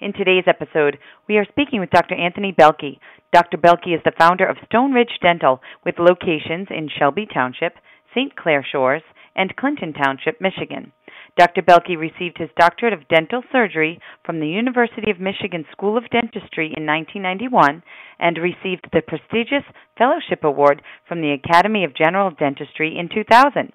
In 0.00 0.12
today's 0.12 0.44
episode, 0.46 0.96
we 1.26 1.38
are 1.38 1.44
speaking 1.44 1.80
with 1.80 1.90
Dr. 1.90 2.14
Anthony 2.14 2.52
Belke. 2.52 3.00
Dr. 3.32 3.56
Belke 3.56 3.92
is 3.92 4.00
the 4.04 4.12
founder 4.16 4.46
of 4.46 4.56
Stone 4.66 4.92
Ridge 4.92 5.18
Dental 5.20 5.60
with 5.84 5.98
locations 5.98 6.68
in 6.70 6.88
Shelby 6.88 7.26
Township, 7.26 7.74
St. 8.14 8.36
Clair 8.36 8.64
Shores, 8.64 9.02
and 9.34 9.56
Clinton 9.56 9.92
Township, 9.92 10.40
Michigan. 10.40 10.92
Dr. 11.36 11.62
Belke 11.62 11.98
received 11.98 12.38
his 12.38 12.48
doctorate 12.56 12.92
of 12.92 13.08
dental 13.08 13.42
surgery 13.50 14.00
from 14.24 14.38
the 14.38 14.46
University 14.46 15.10
of 15.10 15.18
Michigan 15.18 15.64
School 15.72 15.96
of 15.96 16.08
Dentistry 16.10 16.72
in 16.76 16.86
1991 16.86 17.82
and 18.20 18.38
received 18.38 18.86
the 18.92 19.02
prestigious 19.02 19.64
Fellowship 19.96 20.44
Award 20.44 20.80
from 21.08 21.22
the 21.22 21.32
Academy 21.32 21.82
of 21.82 21.96
General 21.96 22.30
Dentistry 22.30 22.96
in 22.96 23.08
2000. 23.08 23.72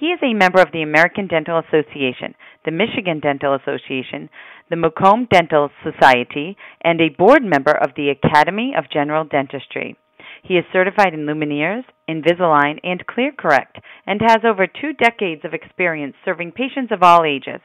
He 0.00 0.16
is 0.16 0.20
a 0.22 0.32
member 0.32 0.62
of 0.62 0.72
the 0.72 0.80
American 0.80 1.26
Dental 1.26 1.60
Association, 1.60 2.34
the 2.64 2.70
Michigan 2.70 3.20
Dental 3.20 3.54
Association, 3.54 4.30
the 4.70 4.76
Macomb 4.76 5.28
Dental 5.30 5.68
Society, 5.84 6.56
and 6.80 7.02
a 7.02 7.10
board 7.18 7.44
member 7.44 7.72
of 7.72 7.90
the 7.94 8.08
Academy 8.08 8.72
of 8.74 8.90
General 8.90 9.24
Dentistry. 9.24 9.98
He 10.42 10.54
is 10.54 10.64
certified 10.72 11.12
in 11.12 11.26
Lumineers, 11.26 11.84
Invisalign, 12.08 12.80
and 12.82 13.04
ClearCorrect, 13.06 13.76
and 14.06 14.22
has 14.22 14.38
over 14.42 14.66
two 14.66 14.94
decades 14.94 15.44
of 15.44 15.52
experience 15.52 16.16
serving 16.24 16.52
patients 16.52 16.92
of 16.92 17.02
all 17.02 17.26
ages. 17.26 17.60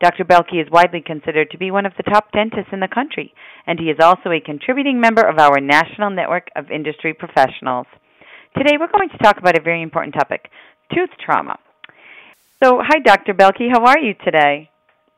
Dr. 0.00 0.24
Belke 0.24 0.58
is 0.58 0.72
widely 0.72 1.02
considered 1.04 1.50
to 1.50 1.58
be 1.58 1.70
one 1.70 1.84
of 1.84 1.92
the 1.98 2.10
top 2.10 2.32
dentists 2.32 2.72
in 2.72 2.80
the 2.80 2.88
country, 2.88 3.34
and 3.66 3.78
he 3.78 3.90
is 3.90 4.00
also 4.00 4.30
a 4.30 4.40
contributing 4.40 4.98
member 4.98 5.28
of 5.28 5.38
our 5.38 5.60
national 5.60 6.08
network 6.08 6.48
of 6.56 6.70
industry 6.70 7.12
professionals. 7.12 7.86
Today, 8.56 8.76
we're 8.80 8.90
going 8.90 9.10
to 9.10 9.18
talk 9.18 9.36
about 9.36 9.58
a 9.58 9.62
very 9.62 9.82
important 9.82 10.14
topic 10.14 10.48
tooth 10.94 11.10
trauma. 11.22 11.58
So, 12.62 12.80
hi, 12.82 13.00
Dr. 13.00 13.34
Belke. 13.34 13.70
How 13.70 13.84
are 13.84 13.98
you 13.98 14.14
today? 14.24 14.70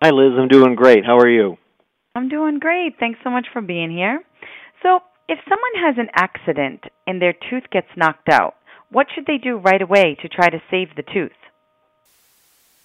Hi, 0.03 0.11
Liz. 0.11 0.33
I'm 0.36 0.48
doing 0.48 0.75
great. 0.75 1.05
How 1.05 1.19
are 1.19 1.28
you? 1.28 1.56
I'm 2.17 2.28
doing 2.28 2.58
great. 2.58 2.94
Thanks 2.98 3.20
so 3.22 3.31
much 3.31 3.47
for 3.53 3.62
being 3.62 3.92
here. 3.92 4.20
So, 4.83 5.00
if 5.28 5.39
someone 5.44 5.86
has 5.86 5.94
an 5.98 6.09
accident 6.14 6.83
and 7.06 7.22
their 7.22 7.34
tooth 7.48 7.70
gets 7.70 7.86
knocked 7.97 8.28
out, 8.28 8.55
what 8.91 9.06
should 9.14 9.27
they 9.27 9.39
do 9.39 9.56
right 9.56 9.81
away 9.81 10.16
to 10.20 10.28
try 10.28 10.48
to 10.48 10.59
save 10.69 10.89
the 10.97 11.05
tooth? 11.05 11.31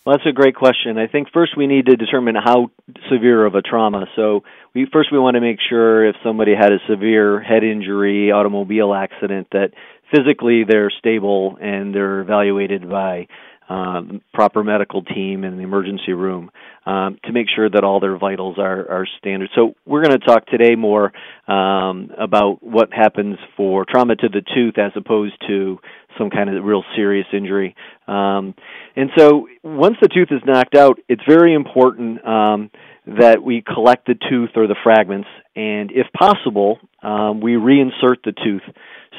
Well, 0.06 0.18
that's 0.18 0.30
a 0.30 0.34
great 0.34 0.56
question. 0.56 1.00
I 1.00 1.08
think 1.08 1.30
first 1.34 1.58
we 1.58 1.66
need 1.66 1.88
to 1.88 1.96
determine 1.96 2.36
how 2.36 2.70
severe 3.10 3.46
of 3.46 3.56
a 3.56 3.64
trauma. 3.64 4.06
So, 4.16 4.44
we 4.76 4.86
first 4.94 5.12
we 5.12 5.18
want 5.18 5.34
to 5.34 5.42
make 5.42 5.58
sure 5.68 6.08
if 6.08 6.16
somebody 6.24 6.54
had 6.54 6.72
a 6.72 6.80
severe 6.88 7.42
head 7.42 7.64
injury, 7.64 8.32
automobile 8.32 8.94
accident 8.94 9.48
that 9.52 9.72
physically 10.14 10.64
they're 10.64 10.92
stable 10.92 11.58
and 11.60 11.96
they're 11.96 12.20
evaluated 12.20 12.88
by 12.88 13.28
uh, 13.70 14.02
proper 14.34 14.64
medical 14.64 15.04
team 15.04 15.44
in 15.44 15.58
the 15.58 15.64
emergency 15.64 16.14
room 16.14 16.52
um, 16.86 17.18
to 17.24 17.32
make 17.32 17.48
sure 17.54 17.70
that 17.70 17.84
all 17.84 18.00
their 18.00 18.18
vitals 18.18 18.58
are, 18.58 18.90
are 18.90 19.08
standard. 19.20 19.50
So 19.56 19.76
we're 19.86 20.04
going 20.04 20.20
to 20.20 20.26
talk 20.26 20.46
today 20.48 20.76
more 20.76 21.14
um, 21.48 22.12
about 22.18 22.62
what 22.62 22.94
happens 22.94 23.38
for 23.56 23.86
trauma 23.86 24.16
to 24.16 24.30
the 24.30 24.42
tooth 24.54 24.78
as 24.78 24.92
opposed 24.96 25.36
to 25.48 25.80
some 26.18 26.30
kind 26.30 26.50
of 26.50 26.64
real 26.64 26.84
serious 26.96 27.28
injury. 27.34 27.76
Um, 28.08 28.54
and 28.96 29.10
so 29.18 29.48
once 29.64 29.96
the 30.02 30.10
tooth 30.10 30.30
is 30.32 30.42
knocked 30.46 30.76
out, 30.76 31.00
it's 31.08 31.24
very 31.28 31.54
important 31.54 32.26
um, 32.28 32.70
that 33.06 33.42
we 33.44 33.62
collect 33.62 34.08
the 34.08 34.16
tooth 34.30 34.52
or 34.56 34.68
the 34.68 34.76
fragments, 34.84 35.28
and 35.56 35.92
if 35.92 36.08
possible, 36.18 36.80
um, 37.04 37.42
we 37.42 37.54
reinsert 37.54 38.24
the 38.24 38.32
tooth. 38.32 38.64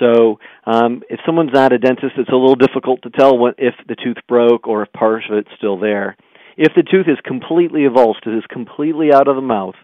So 0.00 0.38
um, 0.66 1.02
if 1.08 1.20
someone's 1.24 1.52
not 1.52 1.72
a 1.72 1.78
dentist, 1.78 2.14
it's 2.16 2.30
a 2.30 2.36
little 2.36 2.56
difficult 2.56 3.02
to 3.02 3.10
tell 3.10 3.38
what, 3.38 3.54
if 3.58 3.74
the 3.86 3.94
tooth 3.94 4.16
broke 4.26 4.66
or 4.66 4.82
if 4.82 4.92
part 4.92 5.22
of 5.30 5.36
it's 5.38 5.50
still 5.56 5.78
there. 5.78 6.16
If 6.56 6.72
the 6.74 6.82
tooth 6.82 7.06
is 7.08 7.18
completely 7.24 7.82
avulsed, 7.82 8.26
it 8.26 8.36
is 8.36 8.44
completely 8.50 9.12
out 9.12 9.28
of 9.28 9.36
the 9.36 9.42
mouth, 9.42 9.74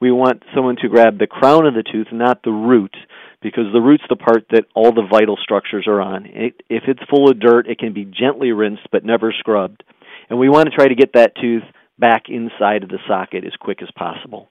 we 0.00 0.10
want 0.10 0.42
someone 0.54 0.76
to 0.76 0.88
grab 0.88 1.18
the 1.18 1.26
crown 1.26 1.66
of 1.66 1.74
the 1.74 1.82
tooth, 1.82 2.06
not 2.10 2.42
the 2.42 2.52
root, 2.52 2.94
because 3.42 3.64
the 3.72 3.80
root's 3.80 4.04
the 4.08 4.16
part 4.16 4.46
that 4.50 4.64
all 4.74 4.92
the 4.92 5.06
vital 5.10 5.36
structures 5.42 5.86
are 5.86 6.00
on. 6.00 6.26
It, 6.26 6.62
if 6.70 6.84
it's 6.88 7.00
full 7.10 7.30
of 7.30 7.40
dirt, 7.40 7.66
it 7.68 7.78
can 7.78 7.92
be 7.92 8.04
gently 8.04 8.52
rinsed 8.52 8.88
but 8.92 9.04
never 9.04 9.32
scrubbed. 9.38 9.82
And 10.28 10.38
we 10.38 10.48
want 10.48 10.66
to 10.66 10.74
try 10.74 10.88
to 10.88 10.94
get 10.94 11.14
that 11.14 11.36
tooth 11.40 11.64
back 11.98 12.24
inside 12.28 12.82
of 12.82 12.88
the 12.88 12.98
socket 13.06 13.44
as 13.44 13.52
quick 13.60 13.82
as 13.82 13.90
possible 13.94 14.48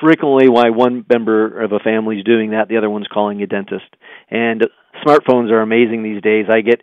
frequently 0.00 0.48
why 0.48 0.70
one 0.70 1.04
member 1.08 1.62
of 1.62 1.72
a 1.72 1.78
family 1.78 2.18
is 2.18 2.24
doing 2.24 2.50
that, 2.50 2.68
the 2.68 2.76
other 2.76 2.90
one's 2.90 3.08
calling 3.08 3.42
a 3.42 3.46
dentist. 3.46 3.86
And 4.30 4.66
smartphones 5.04 5.50
are 5.50 5.60
amazing 5.60 6.02
these 6.02 6.22
days. 6.22 6.46
I 6.50 6.60
get 6.60 6.80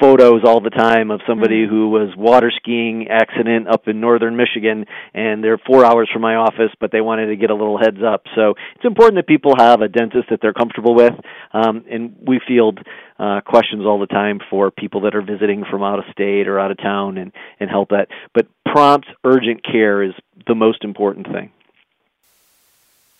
photos 0.00 0.40
all 0.44 0.60
the 0.60 0.70
time 0.70 1.10
of 1.10 1.20
somebody 1.28 1.66
mm-hmm. 1.66 1.74
who 1.74 1.90
was 1.90 2.08
water 2.16 2.50
skiing 2.56 3.08
accident 3.08 3.68
up 3.68 3.86
in 3.86 4.00
northern 4.00 4.34
Michigan 4.36 4.86
and 5.12 5.44
they're 5.44 5.58
4 5.58 5.84
hours 5.84 6.08
from 6.10 6.22
my 6.22 6.36
office 6.36 6.72
but 6.80 6.90
they 6.90 7.02
wanted 7.02 7.26
to 7.26 7.36
get 7.36 7.50
a 7.50 7.54
little 7.54 7.78
heads 7.78 7.98
up. 8.04 8.24
So 8.34 8.54
it's 8.76 8.84
important 8.84 9.16
that 9.16 9.26
people 9.26 9.52
have 9.58 9.82
a 9.82 9.88
dentist 9.88 10.30
that 10.30 10.40
they're 10.40 10.54
comfortable 10.54 10.94
with 10.94 11.12
um 11.52 11.84
and 11.90 12.16
we 12.26 12.40
field 12.48 12.78
uh 13.18 13.40
questions 13.44 13.84
all 13.84 14.00
the 14.00 14.06
time 14.06 14.40
for 14.48 14.70
people 14.70 15.02
that 15.02 15.14
are 15.14 15.22
visiting 15.22 15.64
from 15.70 15.82
out 15.82 15.98
of 15.98 16.06
state 16.10 16.48
or 16.48 16.58
out 16.58 16.70
of 16.70 16.78
town 16.78 17.18
and 17.18 17.32
and 17.60 17.68
help 17.68 17.90
that. 17.90 18.08
But 18.34 18.46
prompt 18.64 19.06
urgent 19.24 19.62
care 19.64 20.02
is 20.02 20.12
the 20.46 20.54
most 20.54 20.82
important 20.82 21.26
thing. 21.26 21.52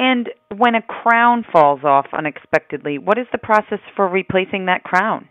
And 0.00 0.31
when 0.56 0.75
a 0.75 0.81
crown 0.81 1.44
falls 1.53 1.81
off 1.84 2.06
unexpectedly, 2.15 2.97
what 2.97 3.19
is 3.19 3.27
the 3.33 3.38
process 3.38 3.81
for 3.94 4.09
replacing 4.09 4.65
that 4.65 4.83
crown? 4.83 5.28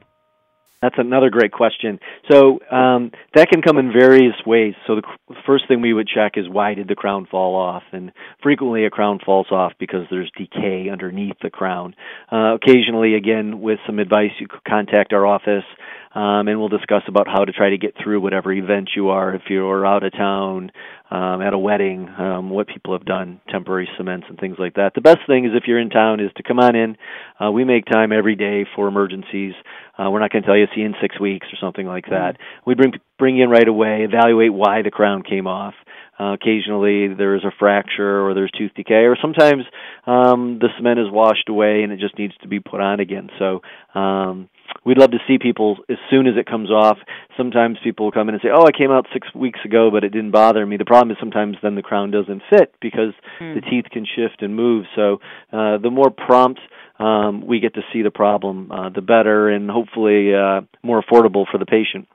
That's 0.79 0.95
another 0.99 1.31
great 1.31 1.51
question. 1.51 1.99
So 2.31 2.59
um, 2.71 3.11
that 3.33 3.49
can 3.49 3.63
come 3.63 3.79
in 3.79 3.91
various 3.91 4.35
ways. 4.45 4.75
So 4.85 4.95
the 4.95 5.35
first 5.45 5.67
thing 5.67 5.81
we 5.81 5.91
would 5.91 6.07
check 6.07 6.33
is 6.35 6.47
why 6.47 6.75
did 6.75 6.87
the 6.87 6.95
crown 6.95 7.27
fall 7.29 7.55
off? 7.55 7.81
And 7.91 8.11
frequently 8.43 8.85
a 8.85 8.91
crown 8.91 9.19
falls 9.25 9.47
off 9.51 9.73
because 9.79 10.05
there's 10.11 10.31
decay 10.37 10.87
underneath 10.89 11.35
the 11.41 11.49
crown. 11.49 11.95
Uh, 12.31 12.55
occasionally, 12.55 13.15
again, 13.15 13.61
with 13.61 13.79
some 13.87 13.97
advice, 13.97 14.31
you 14.39 14.47
could 14.47 14.63
contact 14.63 15.13
our 15.13 15.25
office 15.25 15.65
um, 16.13 16.47
and 16.47 16.59
we'll 16.59 16.69
discuss 16.69 17.03
about 17.07 17.27
how 17.27 17.45
to 17.45 17.51
try 17.51 17.69
to 17.69 17.77
get 17.77 17.93
through 18.01 18.21
whatever 18.21 18.51
event 18.51 18.89
you 18.95 19.09
are. 19.09 19.35
If 19.35 19.43
you're 19.49 19.85
out 19.85 20.03
of 20.03 20.11
town, 20.11 20.71
um, 21.11 21.41
at 21.41 21.53
a 21.53 21.57
wedding, 21.57 22.07
um, 22.07 22.49
what 22.49 22.67
people 22.67 22.93
have 22.93 23.05
done, 23.05 23.41
temporary 23.49 23.89
cements 23.97 24.27
and 24.29 24.39
things 24.39 24.57
like 24.59 24.75
that. 24.75 24.91
The 24.93 25.01
best 25.01 25.19
thing 25.27 25.45
is 25.45 25.51
if 25.55 25.63
you're 25.67 25.79
in 25.79 25.89
town 25.89 26.19
is 26.19 26.31
to 26.37 26.43
come 26.43 26.59
on 26.59 26.75
in. 26.75 26.97
Uh, 27.39 27.51
we 27.51 27.63
make 27.63 27.85
time 27.85 28.11
every 28.11 28.35
day 28.35 28.65
for 28.75 28.87
emergencies. 28.87 29.53
Uh, 29.97 30.09
we're 30.09 30.19
not 30.19 30.31
going 30.31 30.43
to 30.43 30.47
tell 30.47 30.57
you 30.57 30.65
see 30.75 30.81
in 30.81 30.93
six 31.01 31.19
weeks 31.19 31.47
or 31.47 31.57
something 31.59 31.85
like 31.85 32.05
that. 32.05 32.37
We 32.65 32.75
bring 32.75 32.93
bring 33.17 33.37
you 33.37 33.43
in 33.43 33.49
right 33.49 33.67
away, 33.67 34.07
evaluate 34.07 34.53
why 34.53 34.81
the 34.81 34.91
crown 34.91 35.23
came 35.23 35.47
off. 35.47 35.73
Uh, 36.19 36.33
occasionally 36.33 37.13
there's 37.13 37.43
a 37.43 37.51
fracture 37.57 38.25
or 38.25 38.33
there's 38.33 38.51
tooth 38.51 38.71
decay, 38.75 39.05
or 39.05 39.17
sometimes 39.21 39.63
um, 40.05 40.59
the 40.59 40.67
cement 40.77 40.99
is 40.99 41.07
washed 41.09 41.49
away 41.49 41.81
and 41.83 41.91
it 41.91 41.99
just 41.99 42.17
needs 42.19 42.33
to 42.41 42.47
be 42.47 42.59
put 42.59 42.81
on 42.81 42.99
again. 42.99 43.29
So 43.39 43.61
um, 43.97 44.49
we'd 44.85 44.97
love 44.97 45.11
to 45.11 45.19
see 45.27 45.37
people 45.37 45.77
as 45.89 45.97
soon 46.09 46.27
as 46.27 46.35
it 46.37 46.45
comes 46.45 46.71
off. 46.71 46.97
Sometimes 47.37 47.77
people 47.83 48.05
will 48.05 48.11
come 48.11 48.29
in 48.29 48.35
and 48.35 48.41
say, 48.41 48.49
"Oh, 48.53 48.65
I 48.65 48.71
came 48.71 48.91
out 48.91 49.07
6 49.13 49.33
weeks 49.33 49.59
ago, 49.65 49.91
but 49.91 50.03
it 50.03 50.09
didn't 50.09 50.31
bother 50.31 50.65
me." 50.65 50.77
The 50.77 50.85
problem 50.85 51.11
is 51.11 51.17
sometimes 51.19 51.57
then 51.61 51.75
the 51.75 51.81
crown 51.81 52.11
doesn't 52.11 52.43
fit 52.49 52.73
because 52.81 53.13
mm. 53.39 53.55
the 53.55 53.61
teeth 53.61 53.85
can 53.91 54.05
shift 54.05 54.41
and 54.41 54.55
move. 54.55 54.85
So, 54.95 55.21
uh 55.53 55.77
the 55.77 55.91
more 55.91 56.09
prompt 56.09 56.59
um 56.99 57.45
we 57.45 57.59
get 57.59 57.73
to 57.75 57.83
see 57.91 58.01
the 58.01 58.11
problem, 58.11 58.71
uh 58.71 58.89
the 58.89 59.01
better 59.01 59.49
and 59.49 59.69
hopefully 59.69 60.33
uh 60.33 60.61
more 60.83 61.01
affordable 61.01 61.45
for 61.49 61.57
the 61.57 61.65
patient. 61.65 62.07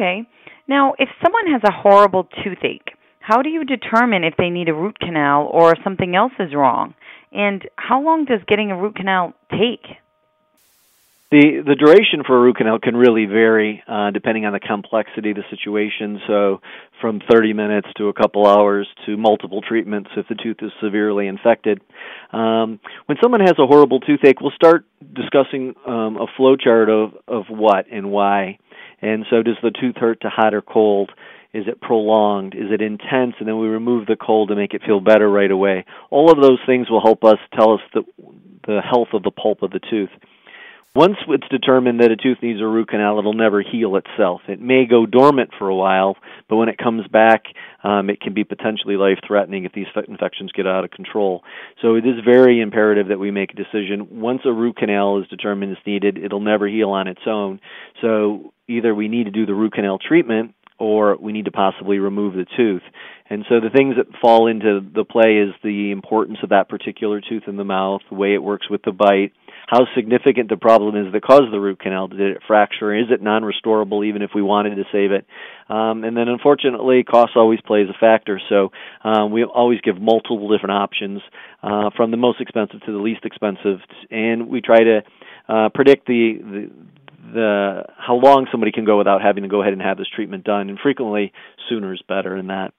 Okay. 0.00 0.26
Now, 0.66 0.94
if 0.98 1.08
someone 1.22 1.48
has 1.48 1.62
a 1.64 1.72
horrible 1.72 2.28
toothache, 2.42 2.94
how 3.18 3.42
do 3.42 3.50
you 3.50 3.64
determine 3.64 4.24
if 4.24 4.34
they 4.36 4.48
need 4.48 4.68
a 4.68 4.74
root 4.74 4.98
canal 4.98 5.46
or 5.52 5.74
something 5.84 6.16
else 6.16 6.32
is 6.38 6.54
wrong? 6.54 6.94
And 7.32 7.68
how 7.76 8.00
long 8.02 8.24
does 8.24 8.40
getting 8.46 8.70
a 8.70 8.76
root 8.76 8.96
canal 8.96 9.34
take? 9.50 9.86
The 11.30 11.62
the 11.64 11.76
duration 11.76 12.24
for 12.26 12.36
a 12.36 12.40
root 12.40 12.56
canal 12.56 12.80
can 12.80 12.96
really 12.96 13.24
vary 13.24 13.84
uh, 13.86 14.10
depending 14.10 14.46
on 14.46 14.52
the 14.52 14.58
complexity 14.58 15.30
of 15.30 15.36
the 15.36 15.44
situation. 15.48 16.20
So, 16.26 16.60
from 17.00 17.20
30 17.30 17.52
minutes 17.52 17.86
to 17.98 18.08
a 18.08 18.12
couple 18.12 18.48
hours 18.48 18.88
to 19.06 19.16
multiple 19.16 19.62
treatments 19.62 20.10
if 20.16 20.26
the 20.26 20.34
tooth 20.34 20.56
is 20.60 20.72
severely 20.82 21.28
infected. 21.28 21.82
Um, 22.32 22.80
when 23.06 23.16
someone 23.22 23.42
has 23.42 23.54
a 23.60 23.66
horrible 23.66 24.00
toothache, 24.00 24.40
we'll 24.40 24.50
start 24.56 24.86
discussing 25.14 25.74
um, 25.86 26.16
a 26.16 26.26
flow 26.36 26.56
chart 26.56 26.90
of 26.90 27.12
of 27.28 27.44
what 27.48 27.86
and 27.92 28.10
why. 28.10 28.58
And 29.00 29.24
so, 29.30 29.44
does 29.44 29.56
the 29.62 29.70
tooth 29.70 29.98
hurt 29.98 30.22
to 30.22 30.30
hot 30.30 30.52
or 30.52 30.62
cold? 30.62 31.12
Is 31.54 31.68
it 31.68 31.80
prolonged? 31.80 32.56
Is 32.56 32.72
it 32.72 32.82
intense? 32.82 33.34
And 33.38 33.46
then 33.46 33.60
we 33.60 33.68
remove 33.68 34.06
the 34.06 34.16
cold 34.16 34.48
to 34.48 34.56
make 34.56 34.74
it 34.74 34.82
feel 34.84 34.98
better 34.98 35.30
right 35.30 35.50
away. 35.50 35.84
All 36.10 36.32
of 36.32 36.42
those 36.42 36.58
things 36.66 36.90
will 36.90 37.00
help 37.00 37.22
us 37.22 37.38
tell 37.56 37.74
us 37.74 37.80
the 37.94 38.02
the 38.66 38.80
health 38.80 39.08
of 39.12 39.22
the 39.22 39.30
pulp 39.30 39.62
of 39.62 39.70
the 39.70 39.80
tooth 39.88 40.10
Once 40.96 41.14
it's 41.28 41.46
determined 41.50 42.00
that 42.00 42.10
a 42.10 42.16
tooth 42.16 42.38
needs 42.42 42.60
a 42.60 42.66
root 42.66 42.88
canal, 42.88 43.16
it'll 43.20 43.32
never 43.32 43.62
heal 43.62 43.94
itself. 43.94 44.40
It 44.48 44.60
may 44.60 44.86
go 44.86 45.06
dormant 45.06 45.50
for 45.56 45.68
a 45.68 45.74
while, 45.74 46.16
but 46.48 46.56
when 46.56 46.68
it 46.68 46.78
comes 46.78 47.06
back, 47.06 47.44
um, 47.84 48.10
it 48.10 48.20
can 48.20 48.34
be 48.34 48.42
potentially 48.42 48.96
life 48.96 49.18
threatening 49.24 49.64
if 49.64 49.72
these 49.72 49.86
infections 50.08 50.50
get 50.50 50.66
out 50.66 50.82
of 50.82 50.90
control. 50.90 51.44
So 51.80 51.94
it 51.94 52.04
is 52.04 52.16
very 52.24 52.60
imperative 52.60 53.06
that 53.06 53.20
we 53.20 53.30
make 53.30 53.52
a 53.52 53.54
decision. 53.54 54.20
Once 54.20 54.40
a 54.44 54.52
root 54.52 54.78
canal 54.78 55.20
is 55.20 55.28
determined 55.28 55.70
is 55.70 55.78
needed, 55.86 56.18
it'll 56.18 56.40
never 56.40 56.66
heal 56.66 56.90
on 56.90 57.06
its 57.06 57.22
own. 57.24 57.60
So 58.00 58.52
either 58.66 58.92
we 58.92 59.06
need 59.06 59.24
to 59.24 59.30
do 59.30 59.46
the 59.46 59.54
root 59.54 59.74
canal 59.74 59.98
treatment 59.98 60.56
or 60.80 61.16
we 61.20 61.30
need 61.30 61.44
to 61.44 61.52
possibly 61.52 61.98
remove 61.98 62.34
the 62.34 62.46
tooth. 62.56 62.82
And 63.28 63.44
so 63.48 63.60
the 63.60 63.70
things 63.70 63.94
that 63.96 64.06
fall 64.20 64.48
into 64.48 64.80
the 64.92 65.04
play 65.04 65.36
is 65.36 65.54
the 65.62 65.92
importance 65.92 66.38
of 66.42 66.48
that 66.48 66.68
particular 66.68 67.20
tooth 67.20 67.44
in 67.46 67.56
the 67.56 67.64
mouth, 67.64 68.00
the 68.08 68.16
way 68.16 68.34
it 68.34 68.42
works 68.42 68.68
with 68.68 68.82
the 68.82 68.90
bite, 68.90 69.32
how 69.66 69.86
significant 69.94 70.48
the 70.48 70.56
problem 70.56 70.96
is 70.96 71.12
that 71.12 71.22
caused 71.22 71.52
the 71.52 71.60
root 71.60 71.78
canal. 71.80 72.08
Did 72.08 72.20
it 72.20 72.42
fracture? 72.46 72.94
Is 72.94 73.06
it 73.10 73.22
non-restorable 73.22 74.06
even 74.06 74.22
if 74.22 74.30
we 74.34 74.42
wanted 74.42 74.76
to 74.76 74.84
save 74.92 75.12
it? 75.12 75.26
Um, 75.68 76.04
and 76.04 76.16
then 76.16 76.28
unfortunately, 76.28 77.04
cost 77.04 77.32
always 77.36 77.60
plays 77.60 77.88
a 77.88 77.98
factor. 77.98 78.40
So 78.48 78.72
um, 79.04 79.30
we 79.30 79.44
always 79.44 79.80
give 79.80 80.00
multiple 80.00 80.48
different 80.48 80.72
options 80.72 81.22
uh, 81.62 81.90
from 81.96 82.10
the 82.10 82.16
most 82.16 82.40
expensive 82.40 82.80
to 82.82 82.92
the 82.92 82.98
least 82.98 83.24
expensive, 83.24 83.78
and 84.10 84.48
we 84.48 84.60
try 84.60 84.82
to 84.82 85.02
uh, 85.48 85.68
predict 85.74 86.06
the, 86.06 86.38
the 86.40 86.70
the 87.32 87.84
how 87.96 88.14
long 88.14 88.46
somebody 88.50 88.72
can 88.72 88.84
go 88.84 88.98
without 88.98 89.22
having 89.22 89.42
to 89.42 89.48
go 89.48 89.60
ahead 89.60 89.72
and 89.72 89.82
have 89.82 89.98
this 89.98 90.08
treatment 90.08 90.44
done, 90.44 90.68
and 90.68 90.78
frequently 90.78 91.32
sooner 91.68 91.92
is 91.92 92.02
better 92.08 92.36
than 92.36 92.48
that. 92.48 92.72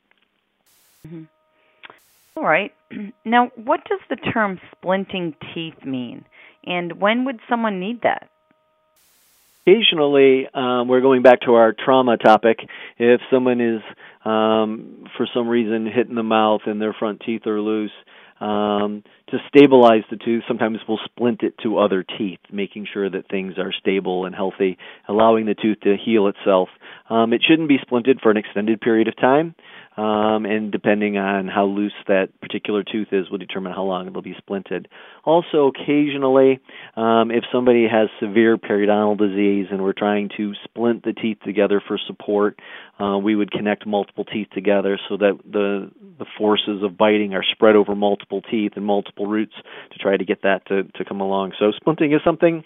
Mm-hmm. 1.08 1.24
All 2.38 2.44
right. 2.44 2.74
Now, 3.24 3.52
what 3.56 3.86
does 3.86 4.00
the 4.10 4.18
term 4.18 4.60
splinting 4.76 5.36
teeth 5.54 5.86
mean, 5.86 6.26
and 6.66 7.00
when 7.00 7.26
would 7.26 7.40
someone 7.50 7.80
need 7.80 8.02
that? 8.04 8.30
Occasionally, 9.66 10.48
um, 10.54 10.88
we're 10.88 11.02
going 11.02 11.22
back 11.22 11.42
to 11.42 11.54
our 11.54 11.74
trauma 11.74 12.18
topic. 12.18 12.60
If 12.98 13.22
someone 13.32 13.62
is, 13.62 13.82
um, 14.26 15.06
for 15.18 15.28
some 15.34 15.48
reason, 15.48 15.86
hit 15.86 16.08
in 16.08 16.16
the 16.16 16.24
mouth 16.24 16.62
and 16.66 16.82
their 16.82 16.94
front 16.94 17.22
teeth 17.24 17.46
are 17.46 17.62
loose, 17.62 17.92
um, 18.40 19.04
to 19.30 19.38
stabilize 19.48 20.02
the 20.10 20.18
tooth, 20.18 20.44
sometimes 20.48 20.80
we'll 20.88 21.00
splint 21.06 21.44
it 21.44 21.54
to 21.62 21.78
other 21.78 22.04
teeth, 22.04 22.40
making 22.52 22.88
sure 22.92 23.08
that 23.08 23.30
things 23.30 23.60
are 23.60 23.72
stable 23.72 24.26
and 24.26 24.34
healthy, 24.34 24.80
allowing 25.08 25.46
the 25.46 25.54
tooth 25.54 25.80
to 25.82 25.96
heal 25.96 26.28
itself. 26.28 26.70
Um, 27.08 27.32
it 27.32 27.44
shouldn't 27.48 27.70
be 27.70 27.78
splinted 27.78 28.20
for 28.20 28.32
an 28.32 28.38
extended 28.38 28.82
period 28.82 29.08
of 29.08 29.16
time 29.16 29.54
um, 29.98 30.46
and 30.46 30.72
depending 30.72 31.18
on 31.18 31.48
how 31.48 31.66
loose 31.66 31.94
that 32.08 32.30
particular 32.40 32.84
tooth 32.84 33.10
is 33.12 33.30
will 33.30 33.38
determine 33.38 33.74
how 33.74 33.84
long 33.84 34.08
it'll 34.08 34.22
be 34.22 34.36
splinted. 34.36 34.86
Also, 35.26 35.68
occasionally, 35.68 36.60
um, 36.96 37.30
if 37.30 37.44
somebody 37.52 37.88
has 37.88 38.08
severe 38.20 38.58
periodontal 38.58 39.18
disease 39.18 39.68
and 39.70 39.84
we're 39.84 39.94
trying 39.94 40.30
to 40.38 40.54
splint 40.64 41.04
the 41.04 41.14
teeth 41.14 41.38
together 41.44 41.82
for 41.86 42.00
support, 42.08 42.60
uh, 43.02 43.18
we 43.18 43.36
would 43.36 43.52
connect 43.52 43.86
multiple 43.86 44.24
teeth 44.24 44.48
together 44.54 44.98
so 45.10 45.18
that 45.18 45.38
the 45.50 45.92
the 46.20 46.26
forces 46.38 46.84
of 46.84 46.98
biting 46.98 47.34
are 47.34 47.44
spread 47.44 47.76
over 47.76 47.96
multiple 47.96 48.42
teeth 48.42 48.74
and 48.76 48.86
multiple 48.86 49.26
roots 49.26 49.54
to 49.92 49.98
try 49.98 50.16
to 50.16 50.24
get 50.24 50.44
that 50.44 50.66
to, 50.68 50.84
to 50.84 51.04
come 51.04 51.20
along. 51.20 51.54
So 51.60 51.72
splinting 51.84 52.16
is 52.16 52.22
something 52.24 52.64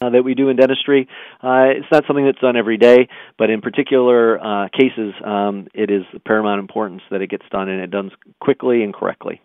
uh, 0.00 0.10
that 0.10 0.24
we 0.24 0.34
do 0.34 0.48
in 0.48 0.56
dentistry. 0.56 1.08
Uh, 1.42 1.72
it's 1.76 1.90
not 1.90 2.04
something 2.06 2.24
that's 2.24 2.40
done 2.40 2.56
every 2.56 2.76
day, 2.76 3.08
but 3.38 3.50
in 3.50 3.60
particular 3.60 4.38
uh, 4.38 4.68
cases, 4.68 5.14
um, 5.24 5.68
it 5.74 5.90
is 5.90 6.04
paramount 6.24 6.60
importance 6.60 7.02
that 7.10 7.22
it 7.22 7.30
gets 7.30 7.44
done 7.50 7.68
and 7.68 7.80
it 7.80 7.90
done 7.90 8.10
quickly 8.40 8.82
and 8.82 8.92
correctly. 8.94 9.40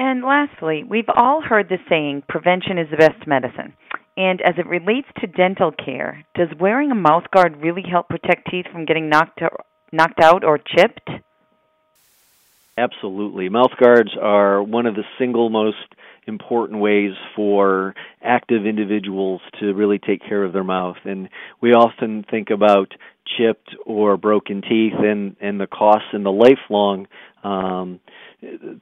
And 0.00 0.22
lastly, 0.22 0.84
we've 0.84 1.08
all 1.08 1.40
heard 1.40 1.68
the 1.68 1.78
saying, 1.88 2.22
prevention 2.28 2.78
is 2.78 2.88
the 2.90 2.96
best 2.96 3.26
medicine. 3.26 3.74
And 4.16 4.40
as 4.40 4.54
it 4.56 4.66
relates 4.66 5.08
to 5.20 5.26
dental 5.26 5.72
care, 5.72 6.24
does 6.34 6.48
wearing 6.58 6.90
a 6.90 6.94
mouth 6.94 7.24
guard 7.32 7.56
really 7.58 7.82
help 7.88 8.08
protect 8.08 8.50
teeth 8.50 8.66
from 8.70 8.84
getting 8.84 9.08
knocked, 9.08 9.40
knocked 9.92 10.20
out 10.20 10.44
or 10.44 10.58
chipped? 10.58 11.08
Absolutely. 12.76 13.48
Mouth 13.48 13.72
guards 13.80 14.10
are 14.20 14.62
one 14.62 14.86
of 14.86 14.94
the 14.94 15.04
single 15.18 15.50
most 15.50 15.76
important 16.28 16.80
ways 16.80 17.12
for 17.34 17.94
active 18.22 18.66
individuals 18.66 19.40
to 19.60 19.72
really 19.72 19.98
take 19.98 20.20
care 20.26 20.44
of 20.44 20.52
their 20.52 20.64
mouth. 20.64 20.96
And 21.04 21.28
we 21.60 21.72
often 21.72 22.24
think 22.30 22.50
about 22.50 22.92
chipped 23.36 23.74
or 23.84 24.16
broken 24.16 24.62
teeth 24.62 24.94
and, 24.98 25.36
and 25.40 25.60
the 25.60 25.66
costs 25.66 26.08
and 26.12 26.24
the 26.24 26.30
lifelong 26.30 27.06
um, 27.44 28.00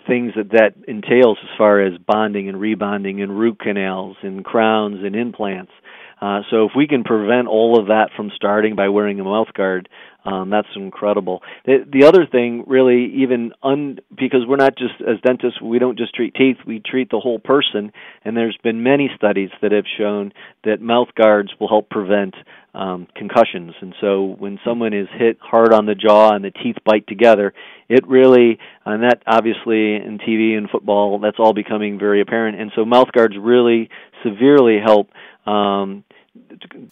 things 0.06 0.32
that 0.36 0.50
that 0.52 0.74
entails 0.86 1.38
as 1.42 1.48
far 1.56 1.80
as 1.80 1.94
bonding 1.98 2.48
and 2.48 2.58
rebonding 2.58 3.22
and 3.22 3.38
root 3.38 3.58
canals 3.58 4.16
and 4.22 4.44
crowns 4.44 4.98
and 5.02 5.16
implants. 5.16 5.72
Uh, 6.20 6.40
so 6.50 6.64
if 6.64 6.72
we 6.74 6.86
can 6.86 7.04
prevent 7.04 7.46
all 7.46 7.78
of 7.78 7.88
that 7.88 8.08
from 8.16 8.30
starting 8.34 8.74
by 8.74 8.88
wearing 8.88 9.20
a 9.20 9.24
mouth 9.24 9.52
guard, 9.54 9.88
um, 10.26 10.50
that's 10.50 10.68
incredible. 10.74 11.42
The, 11.64 11.84
the 11.90 12.04
other 12.04 12.26
thing, 12.26 12.64
really, 12.66 13.12
even 13.22 13.52
un, 13.62 13.98
because 14.10 14.40
we're 14.46 14.56
not 14.56 14.76
just 14.76 14.94
as 15.00 15.20
dentists, 15.24 15.60
we 15.62 15.78
don't 15.78 15.96
just 15.96 16.14
treat 16.14 16.34
teeth; 16.34 16.56
we 16.66 16.80
treat 16.80 17.10
the 17.10 17.20
whole 17.20 17.38
person. 17.38 17.92
And 18.24 18.36
there's 18.36 18.58
been 18.62 18.82
many 18.82 19.08
studies 19.16 19.50
that 19.62 19.72
have 19.72 19.84
shown 19.96 20.32
that 20.64 20.80
mouth 20.80 21.08
guards 21.14 21.50
will 21.60 21.68
help 21.68 21.88
prevent 21.90 22.34
um, 22.74 23.06
concussions. 23.14 23.74
And 23.80 23.94
so, 24.00 24.36
when 24.38 24.58
someone 24.64 24.92
is 24.92 25.08
hit 25.16 25.38
hard 25.40 25.72
on 25.72 25.86
the 25.86 25.94
jaw 25.94 26.34
and 26.34 26.44
the 26.44 26.50
teeth 26.50 26.76
bite 26.84 27.06
together, 27.06 27.54
it 27.88 28.06
really, 28.08 28.58
and 28.84 29.04
that 29.04 29.22
obviously 29.26 29.94
in 29.94 30.18
TV 30.18 30.58
and 30.58 30.68
football, 30.68 31.18
that's 31.20 31.38
all 31.38 31.54
becoming 31.54 31.98
very 31.98 32.20
apparent. 32.20 32.60
And 32.60 32.72
so, 32.74 32.84
mouth 32.84 33.12
guards 33.12 33.34
really 33.40 33.90
severely 34.24 34.78
help. 34.84 35.08
Um, 35.46 36.02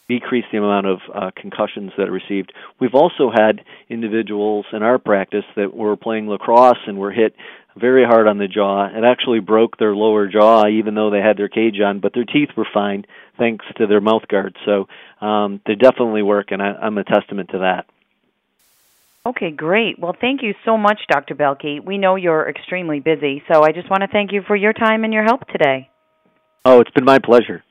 decrease 0.08 0.44
the 0.52 0.58
amount 0.58 0.86
of 0.86 0.98
uh, 1.14 1.30
concussions 1.36 1.92
that 1.96 2.08
are 2.08 2.12
received. 2.12 2.52
We've 2.80 2.94
also 2.94 3.30
had 3.30 3.62
individuals 3.88 4.66
in 4.72 4.82
our 4.82 4.98
practice 4.98 5.44
that 5.56 5.74
were 5.74 5.96
playing 5.96 6.28
lacrosse 6.28 6.78
and 6.86 6.98
were 6.98 7.12
hit 7.12 7.34
very 7.76 8.04
hard 8.04 8.28
on 8.28 8.38
the 8.38 8.46
jaw. 8.46 8.86
It 8.86 9.04
actually 9.04 9.40
broke 9.40 9.78
their 9.78 9.94
lower 9.94 10.28
jaw, 10.28 10.66
even 10.68 10.94
though 10.94 11.10
they 11.10 11.20
had 11.20 11.36
their 11.36 11.48
cage 11.48 11.80
on, 11.80 12.00
but 12.00 12.12
their 12.14 12.24
teeth 12.24 12.50
were 12.56 12.68
fine 12.72 13.04
thanks 13.38 13.64
to 13.76 13.86
their 13.86 14.00
mouth 14.00 14.28
guards. 14.28 14.56
So 14.64 14.86
um, 15.20 15.60
they 15.66 15.74
definitely 15.74 16.22
work, 16.22 16.52
and 16.52 16.62
I, 16.62 16.72
I'm 16.72 16.98
a 16.98 17.04
testament 17.04 17.50
to 17.50 17.58
that. 17.58 17.86
Okay, 19.26 19.50
great. 19.50 19.98
Well, 19.98 20.14
thank 20.20 20.42
you 20.42 20.54
so 20.64 20.76
much, 20.76 21.00
Dr. 21.10 21.34
Belke. 21.34 21.82
We 21.82 21.96
know 21.96 22.14
you're 22.14 22.48
extremely 22.48 23.00
busy, 23.00 23.42
so 23.50 23.62
I 23.62 23.72
just 23.72 23.88
want 23.88 24.02
to 24.02 24.08
thank 24.08 24.32
you 24.32 24.42
for 24.46 24.54
your 24.54 24.74
time 24.74 25.02
and 25.02 25.14
your 25.14 25.24
help 25.24 25.48
today. 25.48 25.88
Oh, 26.66 26.80
it's 26.80 26.90
been 26.90 27.04
my 27.04 27.18
pleasure. 27.18 27.64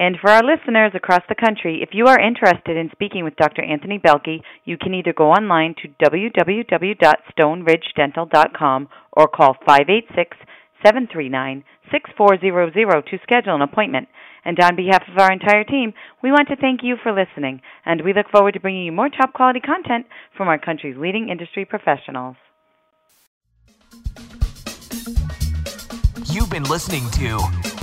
And 0.00 0.16
for 0.20 0.30
our 0.30 0.44
listeners 0.44 0.92
across 0.94 1.22
the 1.28 1.34
country, 1.34 1.80
if 1.82 1.88
you 1.92 2.06
are 2.06 2.20
interested 2.20 2.76
in 2.76 2.88
speaking 2.92 3.24
with 3.24 3.34
Dr. 3.34 3.64
Anthony 3.64 3.98
Belke, 3.98 4.42
you 4.64 4.78
can 4.78 4.94
either 4.94 5.12
go 5.12 5.32
online 5.32 5.74
to 5.82 5.88
www.stoneridgedental.com 6.04 8.88
or 9.12 9.26
call 9.26 9.56
586 9.66 10.36
739 10.84 11.64
6400 11.90 13.06
to 13.06 13.18
schedule 13.24 13.56
an 13.56 13.62
appointment. 13.62 14.06
And 14.44 14.56
on 14.60 14.76
behalf 14.76 15.02
of 15.10 15.18
our 15.18 15.32
entire 15.32 15.64
team, 15.64 15.92
we 16.22 16.30
want 16.30 16.46
to 16.48 16.56
thank 16.56 16.84
you 16.84 16.94
for 17.02 17.10
listening, 17.12 17.60
and 17.84 18.04
we 18.04 18.14
look 18.14 18.30
forward 18.30 18.54
to 18.54 18.60
bringing 18.60 18.84
you 18.84 18.92
more 18.92 19.08
top 19.08 19.32
quality 19.32 19.58
content 19.58 20.06
from 20.36 20.46
our 20.46 20.58
country's 20.58 20.96
leading 20.96 21.28
industry 21.28 21.64
professionals. 21.64 22.36
You've 26.30 26.50
been 26.50 26.64
listening 26.64 27.08
to 27.12 27.38